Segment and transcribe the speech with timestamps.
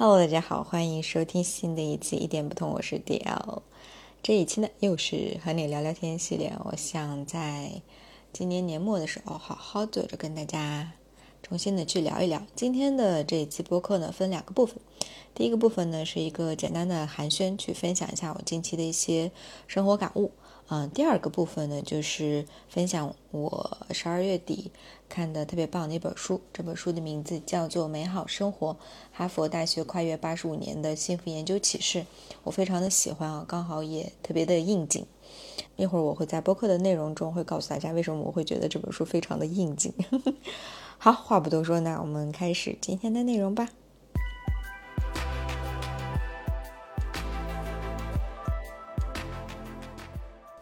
[0.00, 3.62] Hello，大家好，欢迎收听新的一期一点不同，我是 DL。
[4.22, 7.82] 这一期呢又是和你聊聊天系列，我想在
[8.32, 10.92] 今年年末的时候好好坐着跟大家
[11.42, 12.40] 重新的去聊一聊。
[12.54, 14.76] 今天的这一期播客呢分两个部分，
[15.34, 19.32] 第一个部分呢是一个简单的寒暄，去分享一下我近期的一些
[19.66, 20.30] 生活感悟。
[20.70, 24.70] 嗯，第二个部分呢，就是分享我十二月底
[25.08, 26.42] 看的特别棒的一本书。
[26.52, 28.76] 这本书的名字叫做《美好生活：
[29.10, 32.00] 哈佛大学跨越八十五年的幸福研究启示》，
[32.44, 35.06] 我非常的喜欢啊，刚好也特别的应景。
[35.76, 39.90] 一会儿我会在播客的内容中会告诉大家为什么我会觉得这本书非常的应景。
[40.98, 43.70] 好，话不多说，那我们开始今天的内容吧。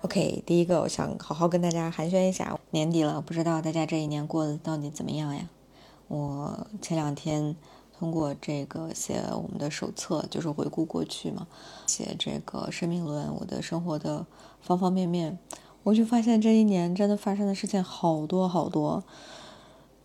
[0.07, 2.57] OK，第一个我想好好跟大家寒暄一下。
[2.71, 5.49] 年底了，不知道大家这一年过得到底怎么样呀？
[6.07, 7.57] 我前两天
[7.99, 11.49] 通过这个写我们的手册，就是回顾过去嘛，
[11.89, 14.25] 写这个生命论，我的生活的
[14.61, 15.37] 方方面面，
[15.83, 19.03] 我就发现这一年真的发生的事情好多好多，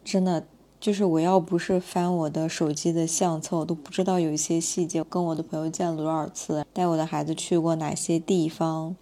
[0.04, 0.48] 真的
[0.82, 5.04] 就是我要不是翻我的手机的相册，我都不知道有一些细节。
[5.04, 8.96] 跟我的朋友见了多少次，带我的孩子去过哪些地方。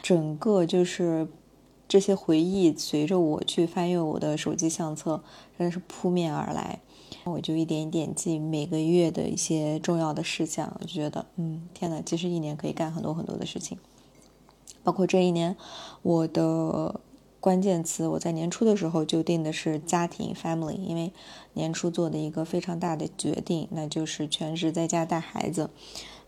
[0.00, 1.26] 整个就是
[1.88, 5.24] 这些回忆，随着我去翻阅我的手机相册，
[5.58, 6.78] 真的是扑面而来。
[7.24, 13.76] 我就一点一点记每个月的一些重要的事项，我就觉得，嗯，天呐，其实一年可以干很多很多的事情。
[14.84, 15.56] 包括这一年，
[16.02, 17.00] 我的
[17.44, 21.12] 关键词，我在年初的时候就定的是家庭 （family），因为
[21.52, 25.68] 年初做的一个非常大的决定，那就是全职在家带孩子。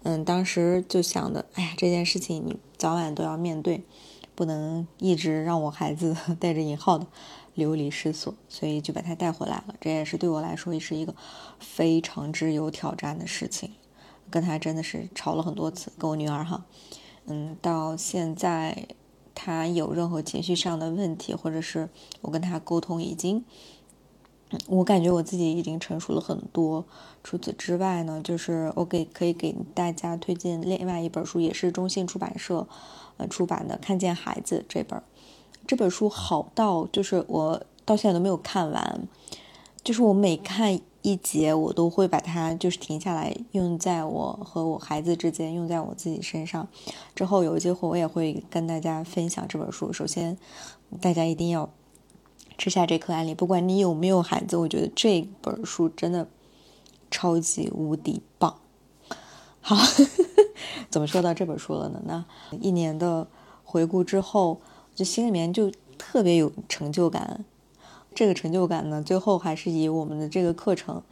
[0.02, 3.82] 嗯，当时就想的，哎呀，这件事情你早晚都要面对，
[4.34, 7.06] 不能一直让我孩子 带着引号的
[7.54, 9.74] 流离失所，所以就把他带回来了。
[9.80, 11.14] 这也是对我来说也是一个
[11.58, 13.70] 非常之有挑战的事情，
[14.30, 16.66] 跟他真的是吵了很多次，跟我女儿哈，
[17.24, 18.88] 嗯，到现在
[19.36, 21.88] 他有任何情绪上的问题，或者是
[22.22, 23.44] 我跟他沟通已经。
[24.68, 26.84] 我感觉我自己已经成熟了很多。
[27.24, 32.66] 除此之外呢，就是我给可以给大家推荐另外一本书，也是中信出版社
[33.16, 35.02] 呃出版的《看见孩子》这本。
[35.66, 39.08] 这本书好到就是我到现在都没有看完，
[39.86, 46.66] 就是我每看一节，我都会把它就是停下来用在我和我孩子之间，用在我自己身上。
[47.14, 49.92] 之后有机会我也会跟大家分享这本书。
[49.92, 50.36] 首先，
[51.00, 51.70] 大家一定要。
[52.58, 56.26] 吃下这颗安利，不管你有没有孩子，我觉得这本书真的
[57.10, 58.58] 超级无敌棒。
[59.60, 59.76] 好，
[60.90, 62.00] 怎么说到这本书了呢？
[62.06, 62.24] 那
[62.58, 63.28] 一年的
[63.62, 64.58] 回顾之后，
[64.94, 67.44] 就心里面就特别有成就感。
[68.16, 71.02] 这个成就感呢，最后还是以我们的这个课程，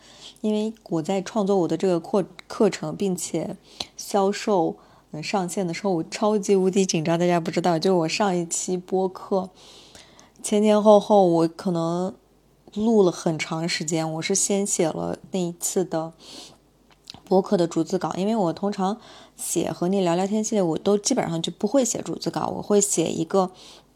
[0.40, 3.58] 因为我在创作我的这个课课程，并且
[3.94, 4.76] 销售
[5.12, 7.18] 嗯上线的时候，我超级无敌紧张。
[7.18, 9.50] 大家不知道，就我上一期播客。
[10.42, 12.14] 前前后后，我可能
[12.72, 14.10] 录了很长时间。
[14.14, 16.14] 我是先写了那一次的
[17.28, 18.98] 播客的逐字稿，因为我通常
[19.36, 23.50] 写和你聊聊天系列，我都基本上就不会写逐字稿，我会写一个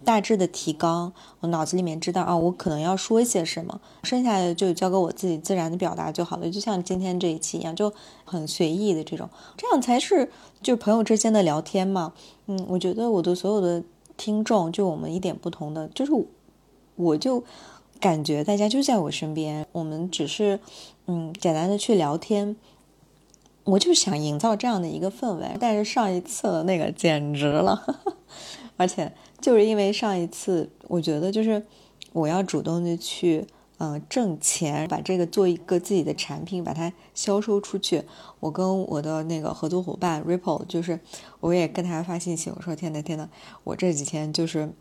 [0.05, 6.51] 大致的提纲，我脑子里面知道啊，我可能要说一些什么，剩下的就交给我自己自然的表达就好了。
[6.51, 7.93] 就像今天这一期一样，就
[8.25, 10.31] 很随意的这种，这样才是
[10.63, 12.13] 就朋友之间的聊天嘛。
[12.47, 13.83] 嗯，我觉得我的所有的
[14.17, 16.13] 听众，就我们一点不同的，就是。
[17.01, 17.45] 我就
[18.01, 20.59] 感觉大家就在我身边，我们只是
[21.07, 22.57] 嗯简单的去聊天，
[23.63, 25.57] 我就想营造这样的一个氛围。
[25.61, 28.01] 但是上一次的那个简直了，
[28.77, 31.65] 而且就是因为上一次，我觉得就是
[32.13, 33.47] 我要主动的去
[33.79, 38.03] 嗯挣钱，把这个做一个自己的产品，把它销售出去。
[38.41, 41.01] 我跟我的那个合作伙伴 Ripple，就是
[41.41, 43.29] 我也跟他发信息，我说天呐天呐，
[43.65, 44.73] 我这几天就是。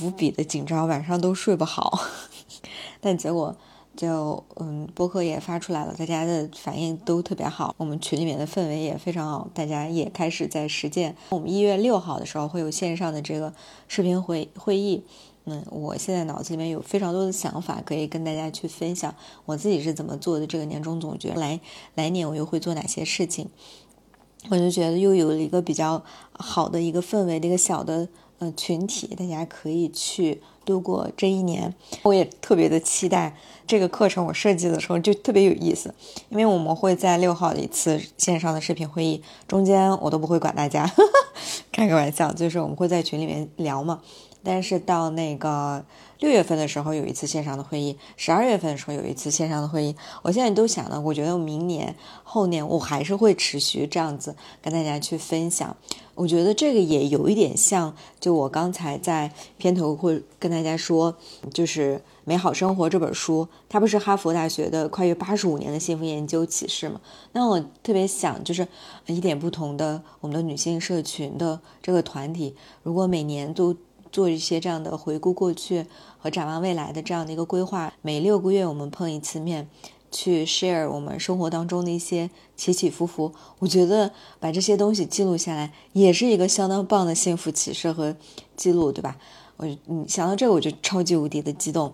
[0.00, 1.98] 无比的紧张，晚上都睡不好，
[3.02, 3.56] 但结果
[3.96, 11.14] 就嗯，播客也发出来了，大家的反应都特别好，我们群里面的氛围也非常好，大家也开始在实践。
[11.30, 13.52] 我们一月六号的时候会有线上的这个
[13.86, 15.04] 视频会会议，
[15.44, 19.14] 嗯，我现在脑子里面有非常多的想法可以跟大家去分享，
[19.44, 21.60] 我自己是怎么做的这个年终总结，来
[21.94, 23.48] 来年我又会做哪些事情，
[24.48, 26.02] 我就觉得又有了一个比较
[26.32, 28.08] 好的一个氛围的一个小的。
[28.52, 31.74] 群体大家可以去度过这一年。
[32.02, 33.36] 我也特别的期待
[33.66, 34.24] 这个课程。
[34.26, 35.94] 我设计的时候就特别有意思，
[36.28, 40.90] 因为我们会在六号一次线上的视频会议中间，我都不会管大家，
[41.72, 44.00] 开个玩笑，就是我们会在群里面聊嘛。
[44.46, 45.82] 但是到那个
[46.18, 49.96] 六月份的时候有一次线上的会议，十二月份的时候有一次线上的会议。
[50.20, 55.74] 我现在都想了，我觉得明年后年我还是会持续这样子跟大家去分享。
[56.14, 61.16] 我觉得这个也有一点像，就我刚才在片头会跟大家说，
[61.52, 67.00] 就是《美好生活》这本书，它不是哈佛大学的跨越八十五年的幸福研究启示吗？
[67.32, 68.66] 那我特别想，就是
[69.06, 73.74] 一点不同的我们的女性社群的这个团体，如果每年都
[74.12, 75.84] 做一些这样的回顾过去
[76.18, 79.68] 和展望未来的这样的一个规划，每六个月我们碰一次面，
[80.14, 83.32] 去 share 我们生活当中的一些起起伏伏。
[83.58, 88.14] 我觉得把这些东西记录下来，也是一个相当棒的幸福启示和
[88.56, 89.16] 记录，对吧？
[89.56, 91.92] 我嗯想到这个我就超级无敌的激动，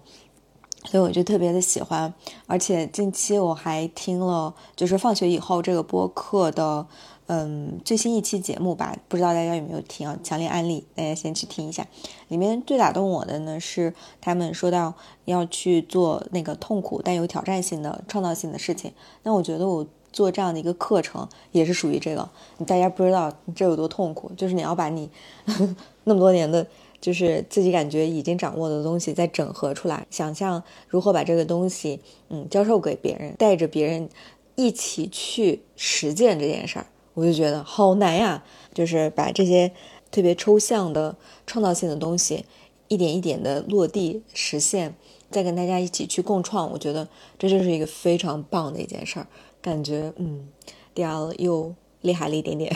[0.85, 2.13] 所以我就特别的喜欢。
[2.47, 6.87] 而且近期我还听了，就是放学以后这个播客的。
[7.33, 10.19] 嗯，最新一期节目吧，不知道大家有没有听啊？
[10.21, 11.87] 强烈安利大家先去听一下。
[12.27, 14.93] 里面最打动我的呢，是他们说到
[15.27, 18.93] 要去做那个痛苦但有挑战性的创造性的事情。
[19.23, 22.29] 那我觉得我做这样的一个课程也是属于这个。
[22.67, 25.09] 大家不知道这有多痛苦，就是你要把你
[26.03, 26.67] 那么多年的，
[27.01, 34.09] 就是自己感觉已经掌握的东西再整合出来，想象如何把这个东西嗯教授给别人，带着别人
[34.57, 36.87] 一起去实践这件事儿。
[37.21, 39.71] 我就觉得好难呀，就是把这些
[40.11, 41.15] 特别抽象的
[41.47, 42.47] 创造性的东西，
[42.89, 44.95] 一点一点的落地实现，
[45.31, 46.73] 再跟大家一起去共创。
[46.73, 47.07] 我觉得
[47.39, 49.27] 这就是一个非常棒的一件事儿，
[49.61, 50.49] 感觉嗯，
[50.95, 52.75] 第二又厉害了一点点，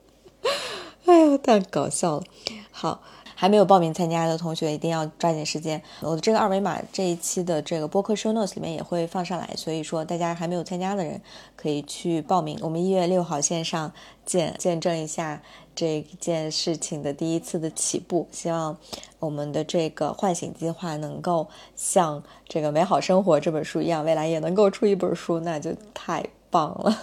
[1.06, 2.24] 哎呀，太搞笑了。
[2.70, 3.00] 好。
[3.34, 5.80] 还没有报名参加的同学一定要抓紧时间。
[6.00, 11.20] 我的这个二维码这一期的这个播客 show notes 里面也会放上来，所以说大家还没有参加的人
[11.56, 12.58] 可以去报名。
[12.62, 13.92] 我们一月六号线上
[14.24, 15.42] 见，见证一下
[15.74, 18.26] 这件事情的第一次的起步。
[18.30, 18.76] 希望
[19.18, 26.96] 我们的这个唤醒计划能够像这个美好生活这本书一样，未来也能够出一本书，那就太棒了。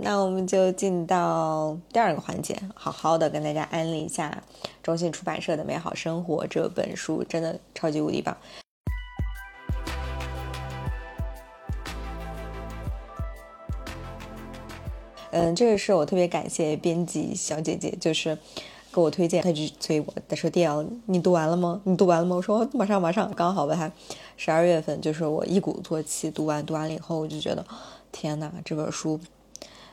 [0.00, 4.44] 那我们就进到第二个环节，好好的跟大家安利一下
[4.80, 8.36] 中信出版社的《美好生活》这本书，真的超级无敌棒。
[15.32, 18.38] 嗯，这个是我特别感谢编辑小姐姐，就是
[18.92, 20.64] 给我推荐，她就催我，她说：“弟
[21.06, 21.80] 你读完了吗？
[21.82, 23.90] 你读完了吗？”我说：“马上，马上，刚好吧。”还
[24.36, 27.66] 十二月份，就是我一鼓作气读完，读完了以后，我就觉得，
[28.12, 29.18] 天哪，这本书。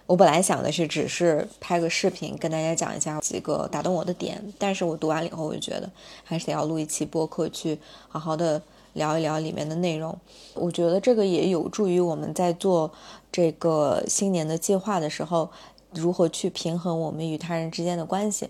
[0.07, 5.90] 我本来想的是只是拍个视频跟大家讲一下几个打动我的点，但是我读完了以后，我就觉得
[6.24, 8.62] 还是得要录一期播客去好好的
[8.94, 10.16] 聊一聊里面的内容。
[10.54, 12.92] 我觉得这个也有助于我们在做
[13.31, 15.50] 这个新年的计划的时候，
[15.94, 18.50] 如何去平衡我们与他人之间的关系。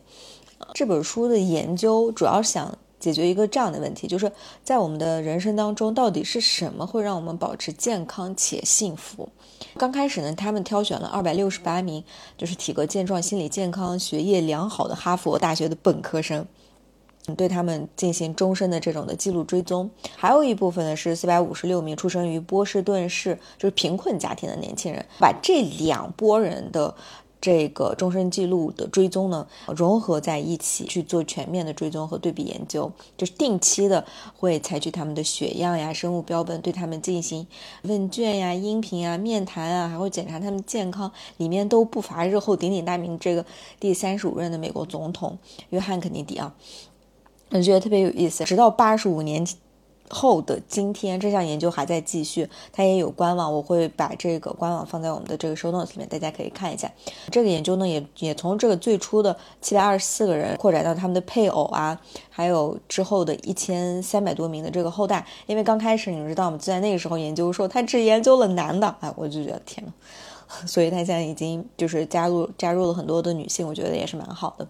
[0.73, 2.77] 这本书的研究主要想。
[3.05, 4.31] 解决一个这样的问题，就是
[4.63, 9.29] 在我们的人生当中，到底是什么会让我们保持健康且幸福？
[9.77, 12.03] 刚开始呢，他们挑选了二百六十八名，
[12.35, 16.47] 就是体格健壮、心理健康、学业良好的哈佛大学的本科生，
[17.37, 19.87] 对他们进行终身的这种的记录追踪。
[20.15, 26.95] 还有一部分呢，是四百五十六名出生于波士顿市就是贫困家庭的年轻人，把这两拨人的。
[27.45, 34.03] 这个终身记录的追踪呢，融合在一起去做全面的追踪和对比研究，就是定期的
[34.35, 37.45] 会采取他们的血样呀、生物标本，对他们进行
[37.83, 43.45] 问卷呀、音频啊、面谈啊，还会检查他们健康，里面都不乏日后鼎鼎大名这个
[43.79, 45.37] 第三十五任的美国总统
[45.69, 46.51] 约翰肯尼迪啊，
[47.51, 49.45] 我觉得特别有意思，直到八十五年。
[50.09, 56.91] 后的今天，这项研究还在继续，它也有官网，我会把这个官网放在我们的这个 show notes 里面，大家可以看一下。
[57.31, 65.25] 这个研究呢，也也从这个最初的七百二十四个人扩展到他们的配偶啊，还有之后的一千三百多名的这个后代。
[65.47, 66.57] 因为刚开始你们知道吗？
[66.57, 69.91] 就在那个时候研究说他只研究了男的，哎，我就觉得天呐，
[70.67, 74.67] 所以他现在已经就是加入加入了很多的女性，我觉得也是蛮好的。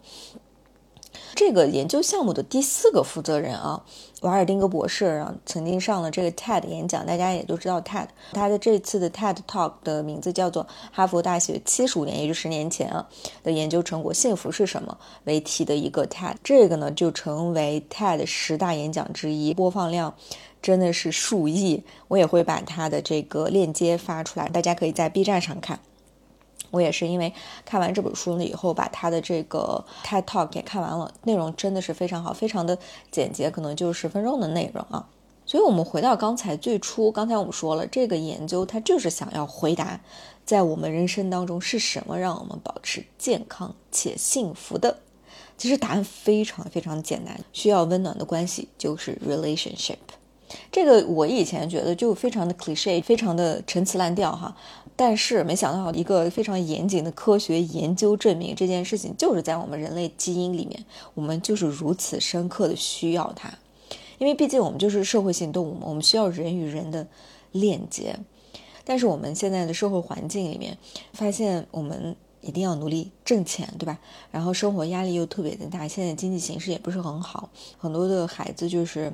[1.35, 3.83] 这个研究项目的第四个负责人啊，
[4.21, 8.07] 瓦尔丁格博士啊，曾经上了这个 TED 演讲，大家也都知道 TED。
[8.33, 13.07] 他的这次的 TED Talk 的名字叫做《哈佛大学七十五年，也就十年前啊
[13.43, 16.35] 的研究成果：幸福是什么》为题的一个 TED。
[16.43, 20.13] 这个呢，就成为 TED 十大演讲之一，播放量
[20.61, 21.83] 真的是数亿。
[22.07, 25.79] 我也会把他的这个链接发出来，大家可以在 B 站上看。
[26.75, 32.77] 我也是因为看完这本书了以后，把他的这个 TED Talk 给看完了，内容真的是非常好，非常的
[33.09, 35.07] 简洁，可能就十分钟的内容啊。
[35.45, 40.01] 所以，我们回到刚才最初，刚才我们说了，这个研究它就是想要回答，
[40.43, 44.97] 在我们人生当中是什么让我们保持健康且幸福的。
[45.57, 49.97] 其实答案非常非常简单，需要温暖的关系就是 relationship。
[50.71, 54.55] 这个我以前觉得就非常的 cliche，非常的陈词滥调哈。
[54.95, 63.53] 但是没想到一个非常严谨的科学研究证明，这件事情就是在我们人类基因里面，我们就是如此深刻的需要它。
[64.17, 67.05] 因为毕竟我们就是社会性动物嘛，我们需要人与人的
[67.51, 68.17] 链接。
[68.85, 70.77] 但是我们现在的社会环境里面，
[71.11, 73.99] 发现我们一定要努力挣钱，对吧？
[74.31, 79.11] 然后生活压力又特别的大，现在经济形势也不是很好，很多的孩子就是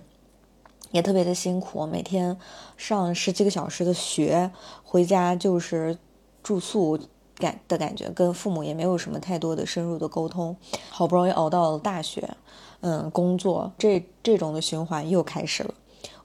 [0.92, 2.38] 也特别的辛苦，每天
[2.78, 4.52] 上十几个小时的学，
[4.84, 5.98] 回家就是
[6.44, 7.00] 住宿
[7.36, 10.56] 感的感觉，跟父母也没有什么太多的深入的沟通。
[10.90, 12.36] 好不容易熬到了大学，
[12.82, 15.74] 嗯，工作这这种的循环又开始了，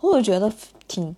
[0.01, 0.53] 我就觉得
[0.87, 1.17] 挺。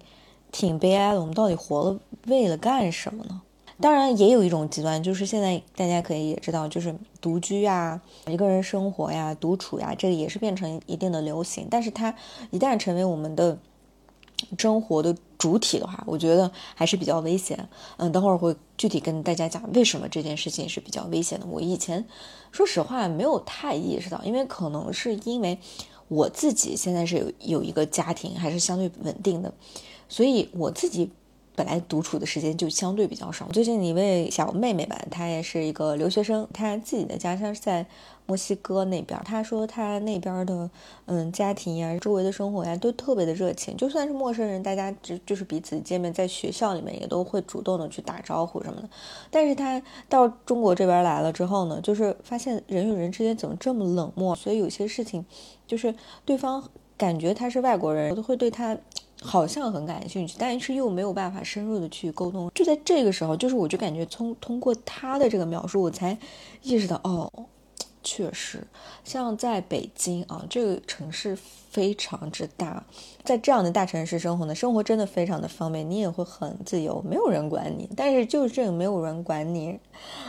[0.51, 3.43] 挺悲哀的，我们到底活了为了干什么呢？
[3.81, 11.69] 当然，也有一种极端，就是现在大家可以也知道，就是独居啊，一个人生活呀，独处呀，这个也是变成一定的流行。
[11.71, 12.13] 但是它
[12.51, 13.57] 一旦成为我们的
[14.59, 17.69] 生活的主体的话，我觉得还是比较危险。
[17.99, 21.47] 嗯，等会儿会具体跟大家讲为什么这件事情是比较危险的。
[21.47, 22.05] 我以前
[22.51, 25.57] 说实话没有太意识到，因为可能是因为
[26.09, 29.53] 我自己现在是有有一个家庭，还是相对稳定的。
[30.09, 31.11] 所以我自己
[31.59, 33.45] 本来独处的时间就相对比较少。
[33.49, 37.85] 最近一位小妹妹吧，她也是一个留学生，她自己的家乡是在
[38.27, 39.21] 墨西哥那边。
[39.25, 40.71] 她说她那边的
[41.07, 48.89] 嗯家庭呀，周围的生活呀都特别的热情，就算是陌生人，大家只就是彼此见面，在学校里面也都会主动的去打招呼什么的。
[49.29, 55.27] 但是她到中国这边来了之后呢，就是发现人与人之间怎么这么冷漠，所以有些事情
[55.67, 55.93] 就是
[56.25, 56.63] 对方
[56.97, 58.79] 感觉他是外国人，我都会对他。
[59.23, 62.51] 好像很感兴趣，但是又没有办法深入的去沟通。
[62.55, 66.17] 就在这个时候，就是我就感觉从通过他的这个描述，我才
[66.63, 67.31] 意识到，哦，
[68.03, 68.67] 确实，
[69.05, 71.37] 像在北京啊这个城市。
[71.79, 72.85] 非常之大，
[73.23, 77.89] 在这样的大城市生活呢，生活真的非常的方便，你也会很自由，没有人管你。
[77.97, 79.79] 但是就是这个没有人管你，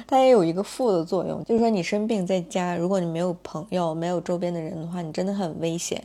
[0.06, 6.00] 它也有一个负的作用，就是说你生病在家，如果你没有朋友，没有周边的人的话，你真的很危险。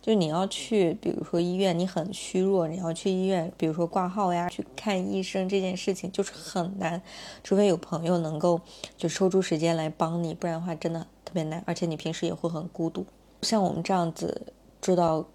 [0.00, 7.02] 就你要去，比如说医院，你很虚弱，你要去医院，比如说挂号呀，去看医生这件事情就是很难，
[7.42, 8.60] 除非有朋友能够
[8.96, 13.04] 就抽出时间来帮你，不然的话真的特别难，而且你平时也会很孤独。
[13.42, 14.40] 像我们这样子。
[14.84, 15.26] 住到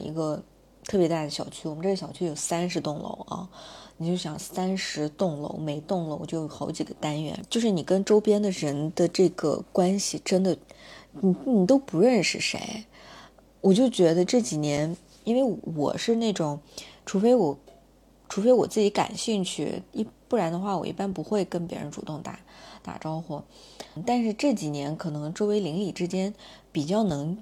[0.00, 0.42] 一个
[0.86, 3.48] 特别大的小区，我们这个小区有三十栋楼啊，
[3.96, 10.58] 你就想三十栋楼，每栋楼就有好几个单元，就是你跟周边的人的这个关系，真的，
[11.12, 12.84] 你你都不认识谁。
[13.60, 16.58] 我就觉得这几年，因为我是那种，
[17.06, 17.56] 除非我，
[18.28, 22.40] 除非我自己感兴趣，一不然的话，我一般不会跟别人主动打
[22.82, 23.40] 打招呼。
[24.04, 26.34] 但是这几年，可能周围邻里之间
[26.72, 27.38] 比较能。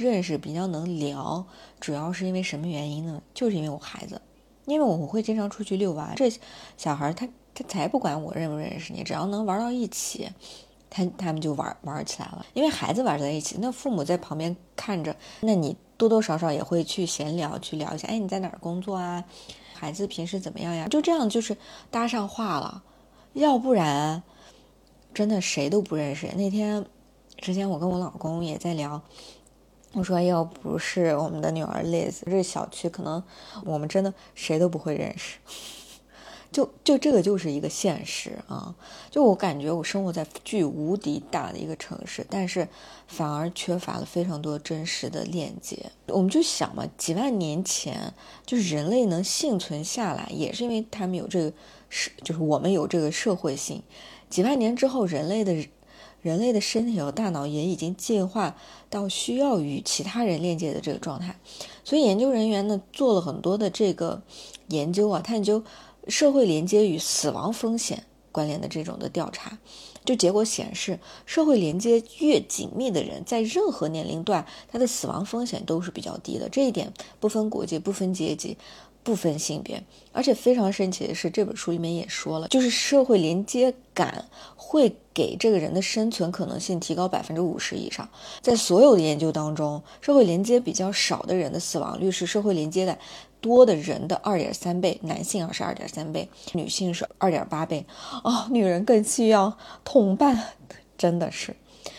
[0.00, 1.44] 认识比较能聊，
[1.78, 3.22] 主要是因为什么原因呢？
[3.34, 4.20] 就是因为我孩子，
[4.66, 6.32] 因为我会经常出去遛娃，这
[6.76, 10.28] 小孩他他才不管我认不认识你，只要能玩到一起，
[10.88, 12.44] 他他们就玩玩起来了。
[12.54, 19.24] 因为孩子玩在一起，那父母在旁边看着，那你多多少少也会去闲聊，去聊一下，哎，你在哪儿工作啊？
[19.74, 20.88] 孩子平时怎么样呀？
[20.88, 21.56] 就这样就是
[21.90, 22.82] 搭上话了，
[23.32, 24.22] 要不然
[25.12, 26.28] 真的谁都不认识。
[26.36, 26.84] 那天
[27.38, 29.02] 之前我跟我老公也在聊。
[29.92, 33.22] 我说要不是我们的女儿 Liz，这小区可能
[33.64, 35.38] 我们真的谁都不会认识。
[36.52, 38.74] 就就这个就是一个现实啊！
[39.08, 42.66] 就我感觉我生活在巨无敌大的一个城市，但是
[43.06, 45.92] 反而缺乏了非常多真实的链接。
[46.06, 48.12] 我们就想嘛，几万年前
[48.44, 51.52] 就是人类能幸存下来，也是因为他们有这个
[51.88, 53.80] 社，就是我们有这个社会性。
[54.28, 55.68] 几万年之后，人类的。
[56.22, 58.56] 人类的身体和大脑也已经进化
[58.88, 61.38] 到需要与其他人链接的这个状态，
[61.84, 64.22] 所以研究人员呢做了很多的这个
[64.68, 65.62] 研究啊，探究
[66.08, 69.58] 社会连接与死亡风险关联的这种的调查，
[70.04, 76.48] 就结果显示，社会连接越紧密的人，在任何年龄段，他的死亡风险都是比较低的。
[76.48, 78.56] 这一点不分国界、不分阶级、
[79.02, 84.24] 不分性别，而且非常神奇的是，这本书里面也说了，就是社会连接感
[84.56, 84.94] 会。
[85.12, 88.08] 给这个人的生存可能性提高百分之五十以上。
[88.40, 92.96] 在所有的研究当中，社会连接比较少的人的死亡率是社会连接的
[93.38, 97.84] 多的人的二点三倍，男性啊是二点三倍，女性是二点八倍。
[98.22, 100.54] 哦，女人更需要同伴，
[100.96, 101.54] 真的是，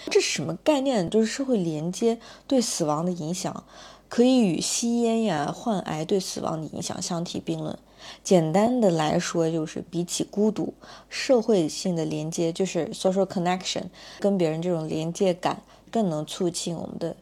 [0.10, 1.08] 这是什么概念？
[1.08, 2.18] 就是社会连接
[2.48, 3.64] 对死亡的影响，
[4.12, 7.78] 可以与吸烟呀、患癌对死亡的影响相提并论。
[8.22, 10.74] 简单的来说，就是比起孤独，
[11.08, 13.84] 社会性的连接就是 social connection，
[14.20, 17.16] 跟别人这种连接感更能促进我们的。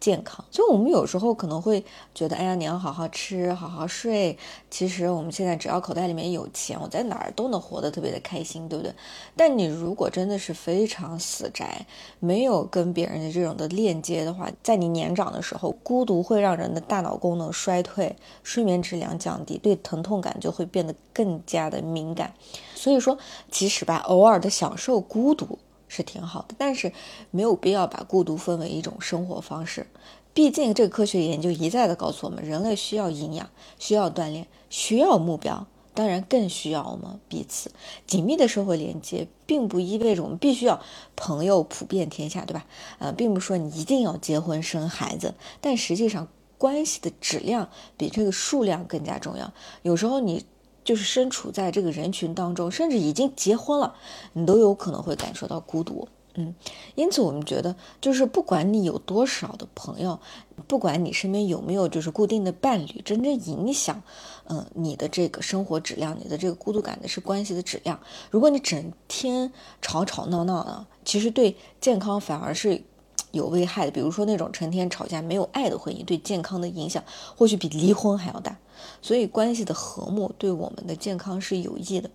[0.00, 4.36] 健康，所以我们有时候可能会觉得，哎呀，你要好好吃，好好睡。
[4.70, 8.92] 其实我们现在只要口袋里面有钱，我在哪儿都能活得特别的开心，对不对？
[9.36, 11.84] 但你如果真的是非常死宅，
[12.18, 22.32] 没有跟别人的这种的链接的话，在你年长的时候，孤独会让人的大脑功能衰退，睡眠质量降低，对疼痛感就会变得更加的敏感。
[22.74, 23.18] 所以说，
[23.50, 25.58] 其实吧，偶尔的享受孤独。
[25.90, 26.92] 是挺好的，但是
[27.32, 29.88] 没有必要把孤独分为一种生活方式。
[30.32, 37.72] 毕竟，这个科学研究一再的告诉我们，人类需要营养，需要锻炼，需要目标，当然更需要我们彼此
[38.06, 40.80] 紧密的社会连接，并不意味着我们必须要
[41.16, 42.64] 朋友普遍天下，对吧？
[43.00, 49.52] 呃，并不说你一定要结婚生孩子，但实际上关系的质量比这个数量更加重要。
[49.82, 50.46] 有时候你。
[50.90, 53.94] 就是身处在这个人群当中，甚至已经结婚了，
[54.32, 56.08] 你都有可能会感受到孤独。
[56.34, 56.52] 嗯，
[56.96, 60.18] 因此我们觉得，就是不管你有多少的朋友，
[60.66, 64.02] 不管你身边有没有就是固定的伴侣，真正影响，
[64.48, 68.00] 嗯，你的这个生活质量，你的这个孤独感的是关系的质量。
[68.28, 72.82] 如果你整天吵吵闹闹的，其实对健康反而是。
[73.32, 77.02] 有危害的，比如说那种成天吵架、没有爱的婚姻，对健康的影响
[77.36, 78.56] 或许比离婚还要大。
[79.02, 82.08] 所以，关系的和睦对我们的健康是有益的。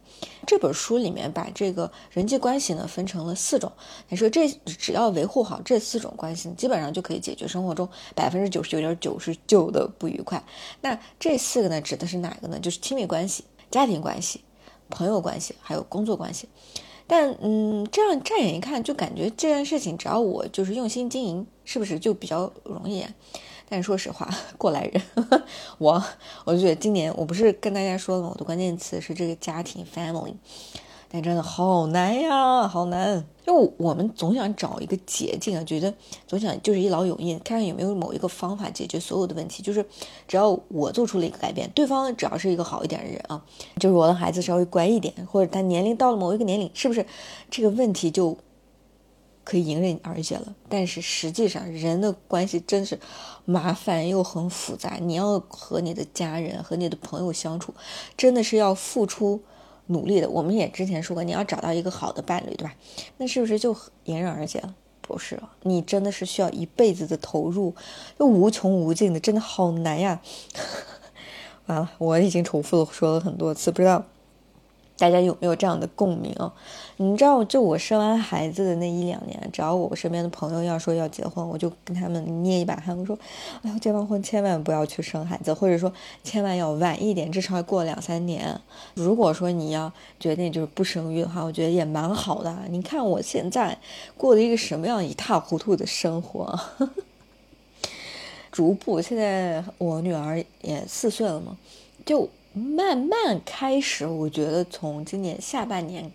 [0.48, 3.72] 这本书里面把这个人际关系呢分成了四种，
[4.10, 10.43] 你说这只要维护好这四种关系，基本上就可以解决生活中百分之九十九点九十九的不愉快。
[10.81, 12.60] 那这四个呢，指的是哪个呢？
[12.60, 14.41] 就是亲密关系、家庭关系、
[14.89, 16.50] 朋友关系，还有工作关系。
[17.07, 23.05] 但嗯，这样乍眼一看就感觉这件事情，只要我就是用心经营，是不是就比较容易？
[23.67, 25.01] 但说实话， 过来人，
[25.79, 26.03] 我
[26.45, 30.35] 我就觉得今年我不是跟大家说了吗，我的关键词是这个家庭 family。
[31.15, 33.25] 但真的好难呀，好难！
[33.45, 35.93] 就我们总想找一个捷径啊，觉得
[36.27, 39.63] 总想就是一劳永逸，看看有没有某一个方法解决所有的问题。
[39.63, 39.86] 就是
[40.27, 43.41] 只要我做出了一个改变，对方只要是一个好一点的人啊，
[43.79, 47.05] 就是我的孩子稍微乖一点，或者他年龄到了某一个年龄，是不是
[47.50, 48.38] 这个问题就
[49.45, 50.54] 可以迎刃而解了？
[50.67, 52.99] 但是实际上，人的关系真是
[53.45, 54.97] 麻烦又很复杂。
[54.99, 57.73] 你要和你的家人和你的朋友相处，
[58.17, 59.41] 真的是要付出。
[59.88, 62.74] 努力的，我们也之前说过，你要找到一个好的伴侣，对吧？
[63.17, 64.76] 那是不是就迎刃而解了？
[65.02, 67.76] 不是，你真的是需要一辈子的投入，
[68.17, 70.21] 又无穷无尽的，真的好难呀！
[71.67, 74.04] 完了，我已经重复了说了很多次，不知道。
[74.97, 76.34] 大家有没有这样的共鸣？
[76.97, 83.19] 你知道，就我生完孩子的那一两年，只要我身边的朋友要说要结婚，我就跟他们捏一把汗，我说
[83.63, 85.91] ：“哎呦，结完婚千万不要去生孩子，或者说
[86.23, 88.58] 千万要晚一点，至少要过两三年。
[88.93, 92.58] 如果说你要决定就是不生育的话，我觉得也蛮好的。
[92.69, 93.77] 你看我现在
[94.15, 96.58] 过了一个什么样一塌糊涂的生活，
[98.49, 101.58] 逐步现在我女儿也四岁了嘛，
[102.05, 106.10] 就。”慢慢开始，我觉得从今年下半年，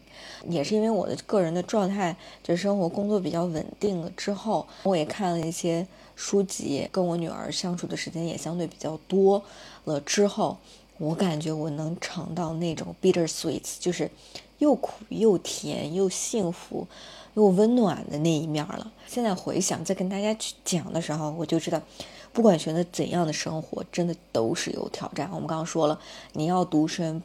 [0.48, 9.42] 也是因为我的个人的状态，就生活工作比较稳定了之后，我也看了一些书籍，跟我女儿相处的时间也相对比较多
[9.84, 10.56] 了之后，
[10.96, 14.10] 我感觉我能尝到那种 bitter sweets，就是
[14.56, 16.86] 又苦又甜又幸福
[17.34, 18.90] 又温暖的那一面了。
[19.06, 21.82] 现在回想，再跟大家去讲的时候，我就知道。
[22.32, 25.28] 不管选择怎样的生活，真的都是有挑战。
[25.32, 25.98] 我们刚刚说了，
[26.32, 27.20] 你要独身，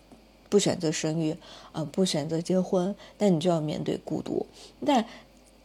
[0.49, 1.37] 不选择生育，
[1.71, 4.45] 啊，不选择结婚，那你就要面对孤独。
[4.83, 5.05] 但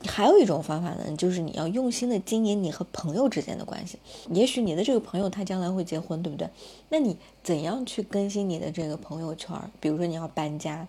[0.06, 3.98] 还有一种方法呢，就是你要用心的经营你和朋友之间的关系。
[4.30, 6.48] 也许你的这个朋友他将来会结婚，对不对？
[6.90, 9.56] 那你怎样去更新你的这个朋友圈？
[9.80, 10.86] 比如说你要搬家，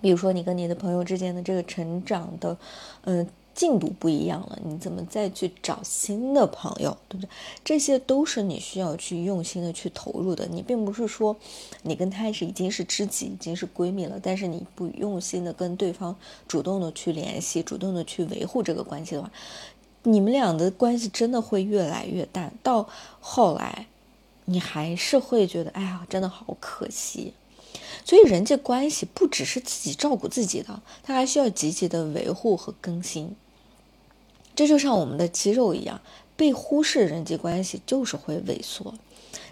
[0.00, 2.56] 比如说你跟你的朋友之间的这个成长的，
[3.02, 3.28] 嗯。
[3.54, 7.30] 进度不一样了，你怎么再去找新的朋友，对不对？
[7.64, 10.46] 这些都是你需要去用心的去投入的。
[10.48, 11.36] 你并不是说
[11.82, 16.16] 你跟他是已经是知己，已经是闺蜜了，但是你不用心的跟对方
[16.48, 19.30] 主动的去联系，主动的去维护这个关系的话，
[20.02, 22.52] 你们俩的关系真的会越来越淡。
[22.62, 22.88] 到
[23.20, 23.86] 后来，
[24.46, 27.32] 你还是会觉得，哎呀，真的好可惜。
[28.04, 33.34] 所以人际关系不只是自己照顾自己的，他还需要积极的维护和更新。
[34.54, 36.00] 这就像我们的肌肉一样，
[36.36, 38.94] 被忽视人际关系就是会萎缩。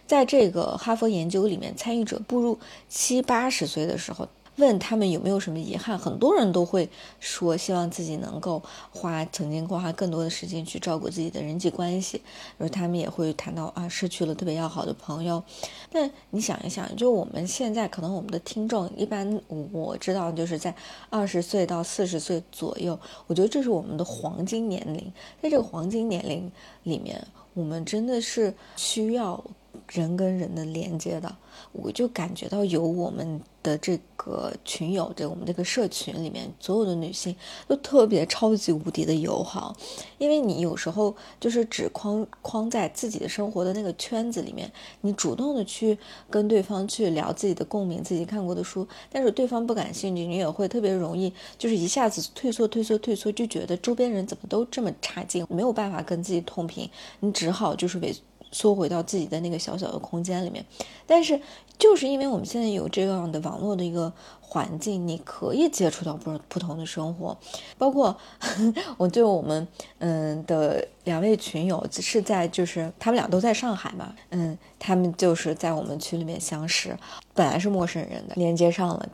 [0.06, 6.88] 在这个哈佛研究里面，参与者步入七八十岁的时候，问他们有没有什么遗憾，很多人都会
[7.20, 12.20] 说希望自己能够花曾经花更多的时间去照顾自己的人际关系，
[12.58, 15.42] 而他们也会谈到啊失去了特别要好的朋友。
[15.90, 20.74] 那你想一想，就我们现在可能我们的听众一般我知道就是在
[21.08, 29.42] 二十岁到四十岁左右，我觉得这是我们的黄金年龄，在这个黄金年龄里面，我们真的是需要。
[29.88, 31.36] 人跟人的连接的，
[31.72, 37.34] 我就感觉到有我们的这个群友，对我们这个社群里面所有的女性
[37.66, 39.76] 都特别超级无敌的友好，
[40.18, 44.70] 因为你有时候就是只框框在自己的生活的那个圈子里面，
[45.02, 45.98] 你主动的去
[46.30, 56.88] 跟对方去聊自己的共鸣，自己看过的书，但是对方不感兴趣，你也会特别容易就是一下子退缩退缩退缩，就觉得周边人怎么都这么差劲，没有办法跟自己同频，
[57.20, 58.14] 你只好就是为。
[58.52, 60.64] 缩回到自己的那个小小的空间里面，
[61.06, 61.40] 但是
[61.78, 64.12] 就是因为我们现在有这样的网络的一个
[64.52, 67.34] 环境，你可以接触到不不同的生活，
[67.78, 68.14] 包括
[68.98, 69.66] 我对我们
[69.98, 76.94] 嗯的两位群友是在就是他们俩都在上海嘛，嗯，他们就是在我们群里面相识，
[77.32, 79.08] 本来是陌生人的连接上了。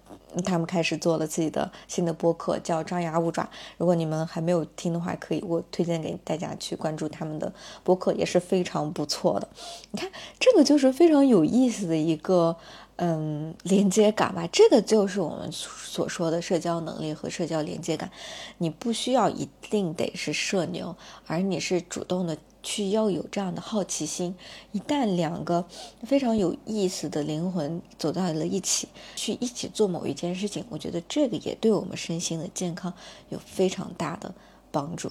[0.44, 3.42] 他们开始做了自己的新的播客，叫《张牙舞爪》。
[3.78, 7.50] 如果你们还没有听的话，可以我推荐给大家去关注他们的
[7.82, 9.48] 播客，也是非常不错的。
[9.90, 12.54] 你看，这个就是非常有意思的一个
[12.98, 14.46] 嗯连接感吧。
[14.52, 18.10] 这个就是我们所说的社交能力和社交连接感。
[18.58, 20.94] 你不需要一定得是社牛，
[21.26, 22.36] 而你是主动的。
[22.60, 24.34] 去要有这样的好奇心，
[24.72, 25.64] 一旦两个
[26.02, 32.92] 非常有意思的灵魂走到了一起，去一起做某一件事情，我觉得这个也对我们身心的健康
[33.28, 34.34] 有非常大的
[34.72, 35.10] 帮助。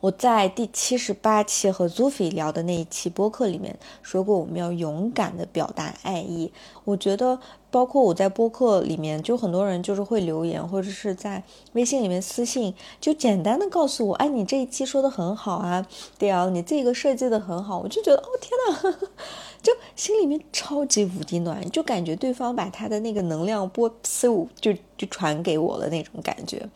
[0.00, 6.52] 我在第七十八期和 Zufi 聊的那一期播客里面说过，我们要勇敢的表达爱意。
[6.84, 7.38] 我觉得，
[7.70, 11.42] 包括我在播客里面，就很多人就是会留言，或者是在
[11.74, 15.86] 微信里面私信，就简单的告诉我，哎，你这一期说的很好啊，
[16.18, 18.50] 对啊，你这个设计的很好，我就觉得，哦天
[18.92, 19.08] 呐，
[19.62, 26.68] 就心里面超级无敌暖，就感觉对方把他的那个能量波嗖就就传给我了那种感觉。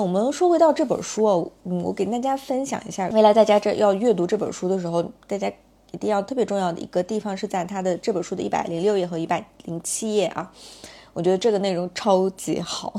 [0.00, 5.52] 我们说回到这本书哦，嗯，我给大家分享一下，未来大家这要阅读这本书的时候，大家
[5.92, 10.50] 一定要特别重要的一个地方是在它的这本书的一百零六页和一百零七页啊，
[11.12, 12.94] 我觉得这个内容超级好。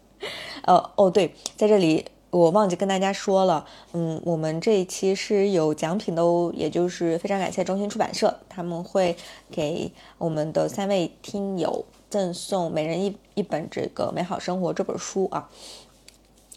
[0.66, 9.16] 呃，哦对，在这里我忘记跟大家说了，嗯，我们这一期是有奖品的哦，也就是非常感谢中心出版社，他们会
[9.50, 15.48] 给我们的三位听友赠送每人一一本这个《美好生活》这本书啊。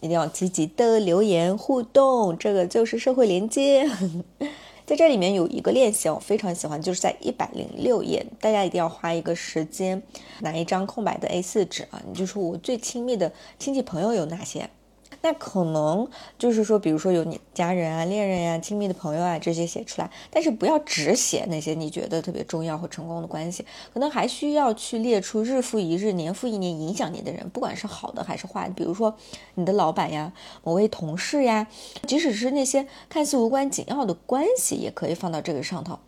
[0.02, 3.90] 一定要积极的留言互动，这个就是社会连接。
[4.86, 10.02] 在这里面有一个练习，我非常喜欢，就是在一百零六页，大家一定要花一个时间，
[10.40, 14.68] 拿一张空白的 A4 纸啊，你就说我最亲密的亲戚朋友有哪些。
[15.22, 29.16] 那可能就是说，比如说有你家人啊、恋人呀、亲密的朋友啊这些写出来，但是不要只写那些你觉得特别重要或成功的关系，可能还需要去列出日复一日、年复一年影响你的人，不管是好的还是坏的，比如说
[29.56, 30.32] 你的老板呀、
[30.64, 31.68] 某位同事呀，
[32.08, 36.00] 即使是那些看似无关紧要的关系，也可以放到这个上头。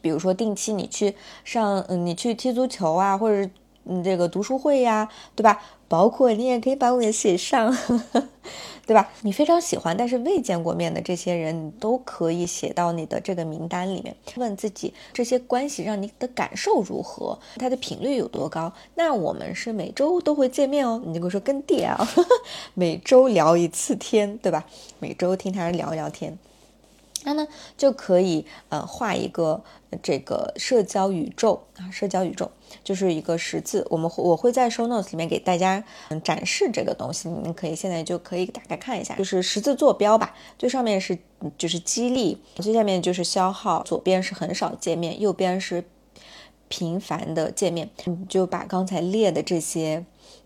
[0.00, 1.14] 比如说定期你去
[1.44, 3.48] 上，嗯，你去踢足球啊，或者
[3.84, 5.62] 嗯这个读书会呀，对吧？
[5.92, 7.76] 包括你也可以把我也写上，
[8.86, 9.10] 对吧？
[9.20, 14.16] 你非常喜欢但是未见过面的这些人，你都可以写到你的这个名单里面。
[14.36, 18.72] 问自己这些关系让你的感受如何，它的频率有多高？
[18.94, 20.98] 那我们是每周都会见面哦。
[21.04, 22.08] 你就说跟爹啊，
[22.72, 24.64] 每周聊一次天，对吧？
[24.98, 26.38] 每周听他聊聊天。
[27.24, 29.62] 那呢，就可以呃画一个
[30.02, 32.50] 这个社交宇宙啊，社交宇宙
[32.82, 33.86] 就是一个十字。
[33.90, 35.82] 我们我会在 show notes 里面给大家
[36.24, 40.34] 展示这个东西，你们可以现在就可以打开看一下，就是十字坐标吧。
[40.58, 41.16] 最上面是
[41.56, 45.84] 就是激励，最下面就是消耗，左边是很少见面，右边是
[46.68, 47.88] 频繁的见面。
[48.04, 50.04] 你就把刚才列的这些。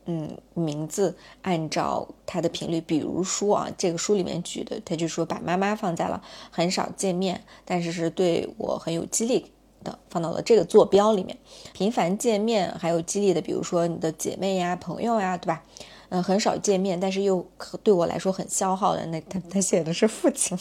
[0.08, 9.50] 嗯，名字按照它的频率，比如说啊，这个书里面举的，他就说把妈妈放在了很少见面，但是是对我很有激励
[9.82, 11.36] 的，放到了这个坐标里面。
[11.72, 15.62] 频繁见面还有激励的，比如说你的姐妹呀、朋友呀，对吧？
[16.10, 17.44] 嗯，很少见面，但是又
[17.82, 20.56] 对我来说很消耗的，那 他他写的是父亲，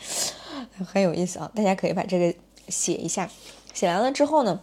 [0.86, 3.30] 很有意思啊，大家可以把这个写一下。
[3.72, 4.60] 写完了之后呢，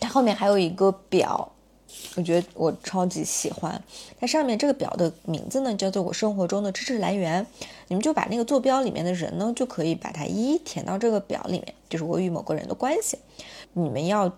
[0.00, 1.52] 它后面还有一个表。
[2.16, 3.82] 我觉得我超级喜欢
[4.20, 7.46] 它上面这个表的名字呢，叫做我生活中的知识来源。
[7.88, 13.18] 你们就把那个坐标里面的人呢，就可以把它一一填到这个表里面，就是我与某个人的关系。
[13.72, 14.36] 你们要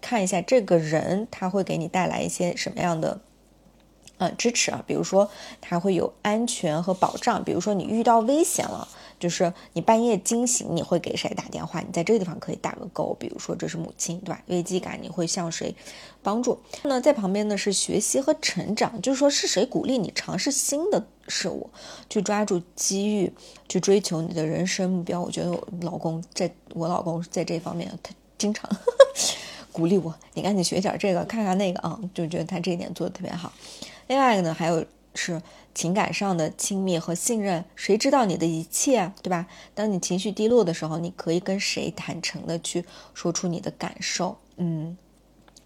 [0.00, 3.20] 看一下这个人他会给你带来一些什么样的。
[4.18, 5.28] 嗯，支持啊，比如说
[5.60, 8.86] 它会有安全和保障，比如说你遇到危险了，
[9.22, 11.78] 就是你半夜惊醒，你会给谁打电话？
[11.78, 14.42] 你在这个地方可以打个勾，比如说这是母亲，对吧？
[14.48, 15.72] 危机感你会向谁
[16.24, 16.58] 帮助？
[16.82, 21.70] 那在旁边呢是学习和成长，就是说是谁鼓励你尝试新的事物，
[22.10, 23.32] 去抓住机遇，
[23.68, 25.20] 去追求你的人生目标。
[25.22, 28.68] 我觉得我老公在我老公在这方面他经常
[29.70, 33.52] 鼓励我，你赶紧学点这个，看看那个啊，就觉得他这一点做的特别好。
[34.08, 35.40] 另外一个呢，还有是
[35.74, 37.64] 情感上的亲密和信任。
[37.74, 39.46] 谁知道你的一切，对吧？
[39.74, 44.36] 当你情绪低落的时候，你可以跟谁坦诚的去说出你的感受？
[44.56, 44.96] 嗯，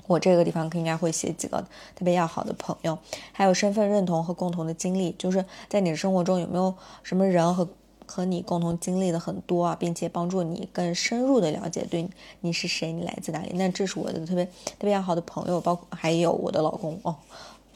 [0.06, 1.60] 我这个地方应该会写几个
[1.94, 2.98] 特别要好的朋友，
[3.32, 5.14] 还有身份认同和共同的经历。
[5.18, 7.68] 就是在你的生活中有没有什么人和
[8.06, 12.08] 和你共同经历的很多啊，并且帮助你更深入的了解对
[12.40, 13.50] 你是谁，你来自哪里？
[13.54, 17.16] 那这是我的特别特别要好的朋友，包括还有我的老公哦。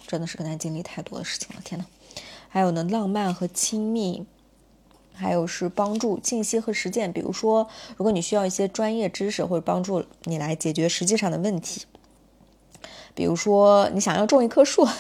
[0.07, 1.85] 真的是跟他经历太多的事情了，天呐。
[2.51, 4.27] 还有呢，浪漫和亲密，
[5.15, 7.11] 还有是帮助信息和实践。
[7.11, 11.87] 比如说，如果你需要一些专业知识或者帮助你来解决实际上的问题，
[13.15, 14.87] 比如说你想要种一棵树。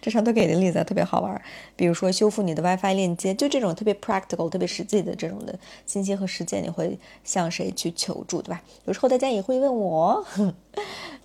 [0.00, 1.42] 这上都给的例子特别好玩，
[1.74, 8.62] 比如说修复你的 WiFi 链接，就这种特别 practical、特别实际的这种的信息和实践，你会向谁去求助，对吧？
[8.86, 10.24] 有时候大家也会问我。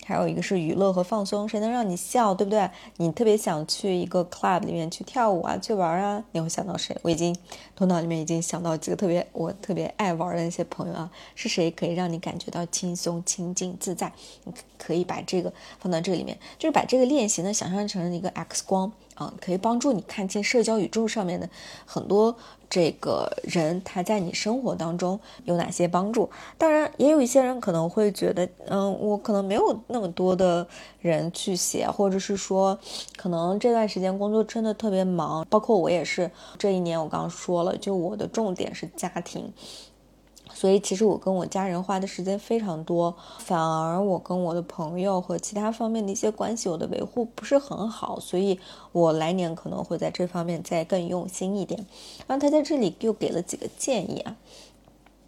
[0.04, 2.70] 还有一个是娱乐和放松，谁能让你笑，对不对？
[2.98, 6.98] 你特别想去一个 club 里面去跳舞啊，去玩啊，你会想到谁？
[7.04, 7.36] 我已经
[7.76, 14.12] 头脑里面已经想到几个特别我特别爱玩的那些朋友啊，是谁可以让你感觉到轻松、亲近、自在？
[14.44, 21.48] 你可以把这个放到这里面，就是把这个练习呢想象成一个 X 光啊，可以帮助你看清社交宇宙上面的
[21.86, 22.36] 很多。
[22.72, 26.30] 这个人他在你生活当中有哪些帮助？
[26.58, 30.66] 当然，也有一些人可能会觉得，嗯，我可能没有那么多的
[31.02, 32.80] 人去写，或者是说，
[33.18, 36.32] 可能这段时间工作真的特别忙，包括我也是。
[36.58, 39.52] 这一年我刚刚说了，就我的重点是家庭。
[40.62, 48.60] 所以其实我跟我家人花的时间非常多，反而我跟我的朋友和其他方面的一些关系，我的维护不是很好，所以
[48.92, 51.84] 我来年可能会在这方面再更用心一点。
[52.28, 54.38] 然后他在这里又给了几个建议啊，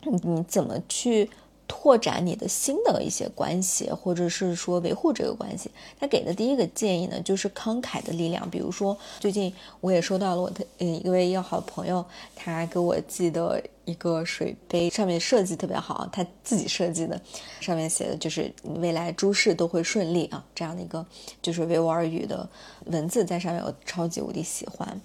[0.04, 1.32] 你怎么去？
[1.76, 8.48] 拓展你的新的一些关系，或者是说维护这个关系，他给的第一个建议呢，就是慷慨的力量。
[8.48, 12.06] 比如说，最近我也收到了我的嗯一位要好的朋友，
[12.36, 17.20] 他给我寄的一个水杯，上面设计特别好，他自己设计的，
[17.60, 21.04] 上面写的就是未来诸事都会顺利啊，这样的一个
[21.42, 22.48] 就是维吾尔语的
[22.86, 25.02] 文字在上面，我超级无敌喜欢。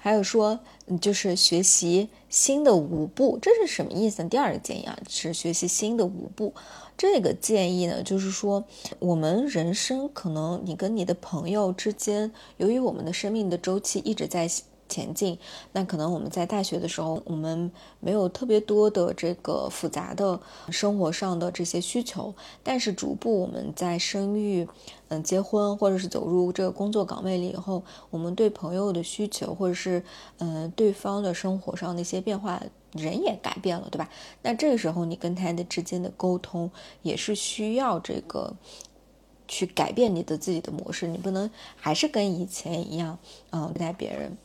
[0.00, 0.58] 还有说，
[1.00, 4.24] 就是学习新的舞步，这是什么意思？
[4.24, 6.54] 第二个建议啊，是学习新的舞步。
[6.96, 8.64] 这个建议呢，就是说，
[8.98, 14.48] 我们人生可能你跟你的朋友之间，由于我们的生命的周期一直在。
[14.88, 15.38] 前进，
[15.72, 17.70] 那可能我们在大学的时候，我们
[18.00, 24.66] 没有特别多的这个复杂的生活上的这些需求，但是逐步我们在生育、
[25.08, 30.02] 嗯结婚或者是走入这个工作岗位里以后，我们对朋友的需求或者是
[30.38, 32.60] 嗯对方的生活上的一些变化，
[32.92, 34.08] 人也改变了，对吧？
[34.42, 36.70] 那这个时候你跟他的之间的沟通
[37.02, 38.52] 也是需要这个
[39.46, 43.16] 去改变你的自己的模式，你不能还是跟以前一样，
[43.50, 44.36] 嗯对待别人。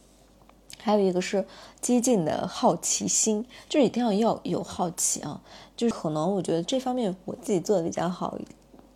[0.82, 1.46] 还有一个是
[1.80, 5.41] 激进的好奇心，就是一定要要有好奇啊，
[5.78, 8.38] 就是可能我觉得这方面我自己做的比较好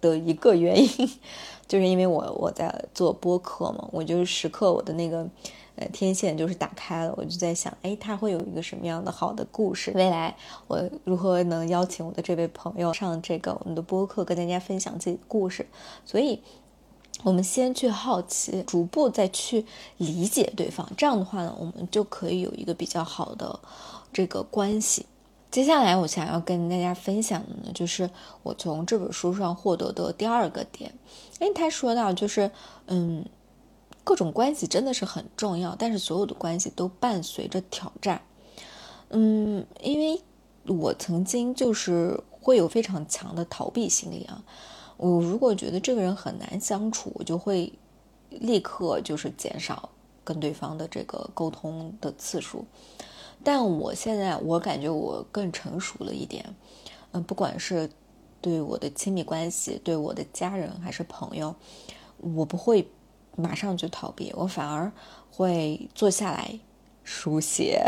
[0.01, 1.09] 的一个原因，
[1.67, 5.27] 就是因为我我在做播客嘛，我就是时刻我的那个
[5.75, 9.91] 呃天线就是打开了，我就在想，哎，他会有一个什么样的好的故事？
[9.95, 10.35] 未来
[10.67, 15.67] 我如何能邀请我的这位朋友上这个我们的播客，跟大家分享自己的故事？
[16.05, 16.41] 所以。
[17.23, 19.65] 我们先去好奇，逐步再去
[19.97, 23.59] 理解对方，这样的话呢，我们就可以有一个比较好的
[24.13, 25.05] 这个关系。
[25.49, 28.09] 接下来我想要跟大家分享的呢，就是
[28.43, 30.93] 我从这本书上获得的第二个点。
[31.39, 32.51] 因为他说到，就是
[32.87, 33.25] 嗯，
[34.03, 38.21] 各种关系真的是很重要，但是所有的关系都伴随着挑战。
[39.09, 40.21] 嗯，因为
[40.67, 44.43] 我曾经就是会有非常强的逃避心理啊。
[44.97, 47.71] 我如果觉得这个人很难相处，我就会
[48.29, 49.89] 立刻就是减少
[50.23, 52.65] 跟对方的这个沟通的次数。
[53.43, 56.55] 但我现在我感觉我更成熟了一点，
[57.11, 57.89] 嗯，不管是
[58.41, 61.53] 对我的亲密关系，对我的家人还是朋友，
[62.17, 62.89] 我不会
[63.35, 64.91] 马上就逃避，我反而
[65.29, 66.59] 会坐下来
[67.05, 67.85] 书写，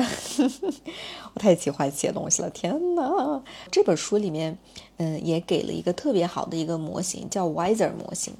[1.34, 2.50] 我太喜欢写东西了！
[2.52, 4.58] 天哪，这本书里面，
[4.98, 8.36] 嗯，也给了一个特别好的一个模型，叫 Wiser 模型。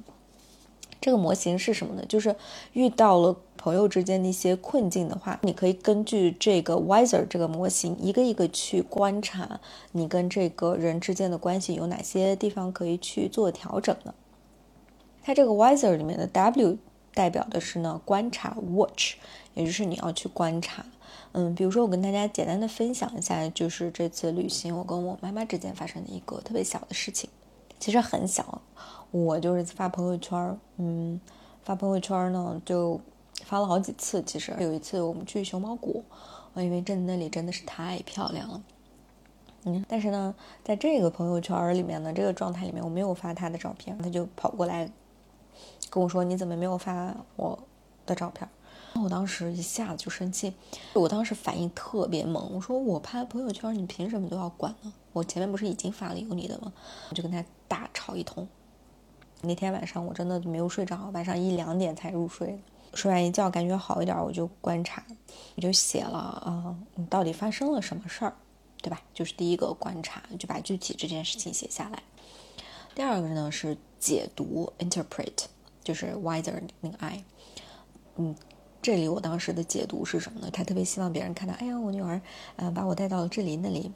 [1.00, 2.04] 这个模型是什么呢？
[2.08, 2.34] 就是
[2.72, 9.60] 遇到了朋友之间的一些困境的话，你可以根据这个 Wiser 这个模型，一个一个去观察
[9.92, 14.14] 你跟这个人之间的关系有哪些地方可以去做调整呢？
[15.22, 16.78] 它这个 Wiser 里面的 W
[17.18, 19.16] 代表的是呢观察 Watch。
[19.54, 20.84] 也就是你要去观察，
[21.32, 27.28] 嗯，比如说我跟大家简单的分享一下，就是这次旅行我跟我妈妈之间发生的一个特别小的事情，
[27.80, 28.62] 其实很小，
[29.10, 31.20] 我就是发朋友圈，嗯，
[31.64, 33.00] 发朋友圈呢就
[33.44, 34.22] 发了好几次。
[34.22, 36.04] 其实有一次我们去熊猫谷，
[36.52, 38.62] 我因为真的那里真的是太漂亮了，
[39.64, 44.88] 嗯，但是呢，在这个朋友圈里面呢，这个状态里面我没有发他的照片，他就跑过来
[45.90, 47.58] 跟我说：“你怎么没有发我
[48.06, 48.48] 的照片？”
[48.94, 50.52] 我当时一下子就生气，
[50.92, 54.92] 我当时反应特别猛，我说我拍朋友圈，你凭什么都要管呢？
[55.12, 56.72] 我前面不是已经发了有你的吗？
[57.10, 58.48] 我就跟他大吵一通。
[59.42, 62.58] 那天晚上我真的没有睡着，晚上一两点才入睡。
[62.94, 65.04] 睡完一觉感觉好一点，我就观察，
[65.54, 68.34] 我就写了啊，你到底发生了什么事儿，
[68.82, 69.00] 对吧？
[69.12, 72.02] 就是第一个观察，就把具体这件事情写下来。
[72.94, 75.44] 第二个呢是解读，interpret，
[75.88, 77.24] 就是 wiser 那个 I，
[78.16, 78.36] 嗯。
[78.80, 80.48] 这里我当时的解读是什么呢？
[80.52, 82.20] 他特别希望别人看到，哎呀，我女儿，
[82.54, 83.90] 呃，把我带到了这里那里，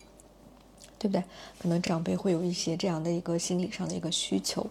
[0.99, 1.23] 对不对？
[1.61, 4.67] 可能长辈会有一些这样的一个心理上的一个需求，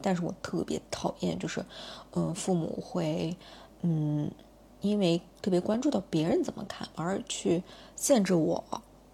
[0.00, 1.62] 但是我特别讨厌，就是，
[2.14, 3.36] 嗯，父母会，
[3.82, 4.30] 嗯，
[4.80, 7.62] 因为特别关注到别人怎么看而去
[7.94, 8.64] 限制我，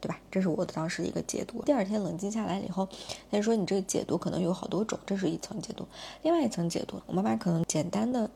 [0.00, 0.18] 对吧？
[0.30, 1.62] 这是我的当时一个解读。
[1.62, 2.88] 第二天冷静下来了以后，
[3.30, 5.86] 他就说你这个解读可能有好多种，这是一层解读。
[6.22, 8.30] 另外一层解读，我妈妈可能简单的。